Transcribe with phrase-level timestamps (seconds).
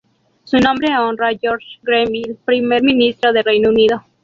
[0.45, 4.03] Su nombre honra George Grenville, primer ministro de Reino unido.